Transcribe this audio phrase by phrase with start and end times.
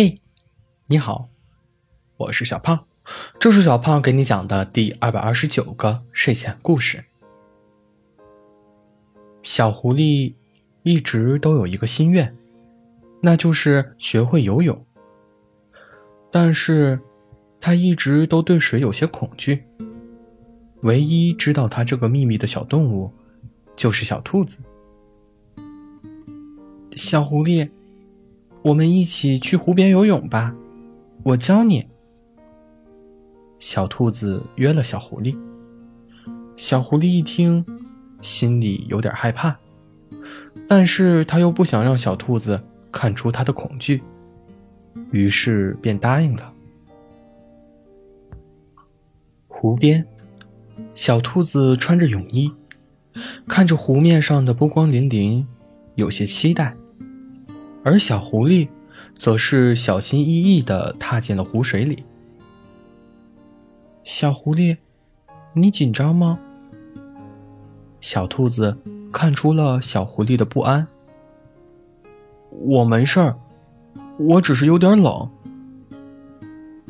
[0.00, 0.14] 嘿，
[0.86, 1.28] 你好，
[2.18, 2.84] 我是小胖，
[3.40, 7.04] 这是小胖给你讲的第二百二十九个睡前故事。
[9.42, 10.34] 小狐狸
[10.84, 12.32] 一直都有一个心愿，
[13.20, 14.86] 那就是学会游泳。
[16.30, 17.00] 但是，
[17.60, 19.64] 他一直都对水有些恐惧。
[20.82, 23.12] 唯一知道他这个秘密的小动物，
[23.74, 24.62] 就是小兔子。
[26.94, 27.68] 小狐狸。
[28.68, 30.54] 我们一起去湖边游泳吧，
[31.22, 31.86] 我教你。
[33.58, 35.34] 小兔子约了小狐狸。
[36.54, 37.64] 小狐狸一听，
[38.20, 39.56] 心里有点害怕，
[40.68, 44.02] 但是他又不想让小兔子看出他的恐惧，
[45.12, 46.52] 于是便答应了。
[49.46, 50.06] 湖边，
[50.94, 52.52] 小兔子穿着泳衣，
[53.46, 55.46] 看着湖面上的波光粼粼，
[55.94, 56.76] 有些期待。
[57.84, 58.68] 而小狐狸，
[59.14, 62.04] 则是小心翼翼地踏进了湖水里。
[64.04, 64.76] 小狐狸，
[65.54, 66.38] 你紧张吗？
[68.00, 68.76] 小兔子
[69.12, 70.86] 看出了小狐狸的不安。
[72.50, 73.36] 我没事儿，
[74.18, 75.30] 我只是有点冷。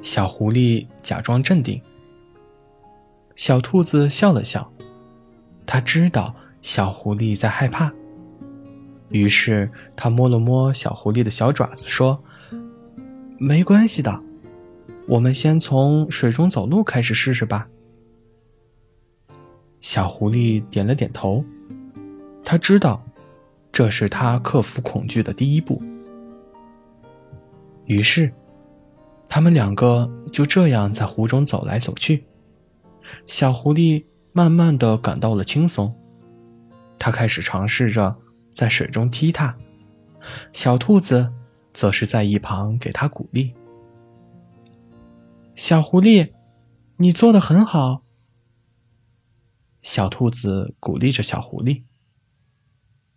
[0.00, 1.80] 小狐狸假装镇定。
[3.36, 4.72] 小兔子笑了笑，
[5.66, 7.92] 他知道小狐狸在害怕。
[9.12, 12.24] 于是他摸了摸小狐狸的小爪子，说
[13.38, 14.20] ：“没关系的，
[15.06, 17.68] 我们先从水中走路开始试试吧。”
[19.80, 21.44] 小狐狸点了点头，
[22.42, 23.04] 他知道
[23.70, 25.82] 这是他克服恐惧的第一步。
[27.84, 28.32] 于是，
[29.28, 32.24] 他们两个就这样在湖中走来走去。
[33.26, 35.94] 小狐狸慢慢的感到了轻松，
[36.98, 38.16] 他开始尝试着。
[38.52, 39.56] 在水中踢踏，
[40.52, 41.32] 小兔子
[41.72, 43.54] 则是在一旁给他鼓励。
[45.54, 46.30] 小狐狸，
[46.98, 48.02] 你做的很好。
[49.80, 51.82] 小兔子鼓励着小狐狸。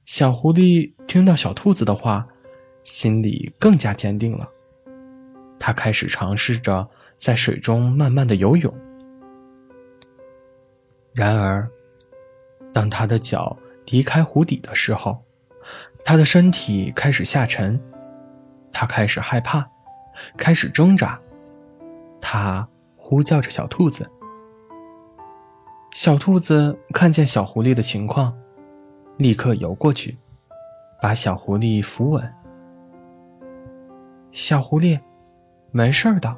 [0.06, 2.26] 小狐狸听到小兔子的话，
[2.84, 4.50] 心里更加坚定了。
[5.60, 8.74] 他开始尝试着在水中慢慢的游泳。
[11.14, 11.70] 然而，
[12.74, 13.58] 当他的脚
[13.88, 15.24] 离开湖底的时候，
[16.04, 17.80] 他的身体开始下沉，
[18.72, 19.66] 他开始害怕，
[20.38, 21.20] 开始挣扎，
[22.22, 24.10] 他呼叫着小兔子。
[25.94, 28.36] 小兔子看见小狐狸的情况，
[29.18, 30.18] 立刻游过去，
[31.02, 32.34] 把小狐狸扶稳。
[34.32, 35.00] 小狐狸，
[35.72, 36.36] 没事的，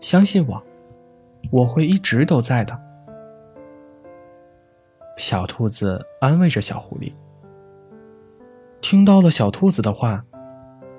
[0.00, 0.62] 相信我，
[1.50, 2.78] 我会一直都在的。
[5.16, 7.12] 小兔子安慰着小狐狸。
[8.80, 10.22] 听到了小兔子的话，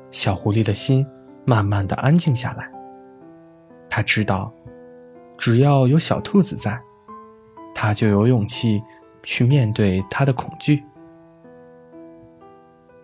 [0.10, 1.06] 小狐狸的心
[1.46, 2.72] 慢慢的安静下来。
[3.90, 4.52] 他知道，
[5.38, 6.80] 只要有小兔子在，
[7.74, 8.82] 他就有勇气
[9.24, 10.84] 去面对他的恐惧。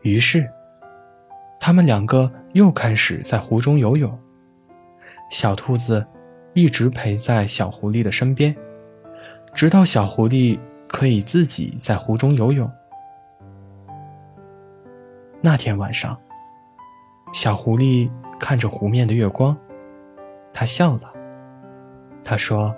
[0.02, 0.50] 于是，
[1.60, 4.18] 他们两个又开始在湖中游泳。
[5.30, 6.06] 小兔子
[6.54, 8.56] 一直陪在小狐狸的身边，
[9.54, 10.60] 直到小狐狸
[10.92, 12.70] 可以自己在湖中游泳。
[15.40, 16.16] 那天晚上，
[17.32, 19.58] 小狐狸看着湖面的月光，
[20.54, 21.12] 他笑了。
[22.24, 22.76] 他说：“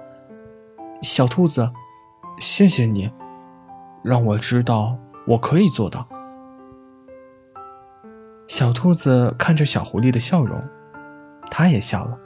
[1.02, 1.70] 小兔子，
[2.40, 3.12] 谢谢你，
[4.04, 4.96] 让我知道
[5.28, 6.08] 我可以做到。”
[8.48, 10.62] 小兔子看着小狐狸的笑容，
[11.50, 12.18] 他也笑了。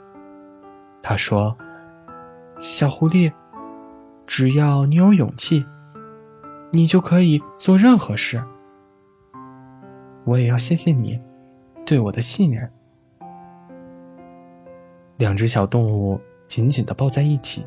[1.02, 1.56] 他说
[2.60, 3.32] ：“小狐狸，
[4.26, 5.66] 只要你有勇气，
[6.72, 8.42] 你就可以做任何事。”
[10.24, 11.18] 我也要谢谢你，
[11.86, 12.70] 对我的信任。
[15.16, 17.66] 两只小动物紧紧的抱在一起，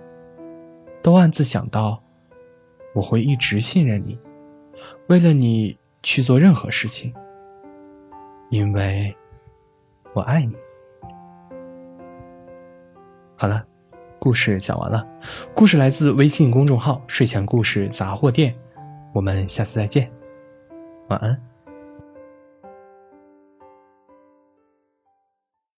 [1.02, 2.02] 都暗自想到：
[2.94, 4.18] 我会一直信任你，
[5.08, 7.14] 为了你去做任何事情，
[8.52, 9.14] 因为
[10.14, 10.56] 我爱你。
[13.36, 13.66] 好了，
[14.20, 15.06] 故事讲完了。
[15.56, 18.56] 故事来自微信公众号“睡前故事杂货店”，
[19.14, 20.12] 我们下次再见，
[21.10, 21.51] 晚安。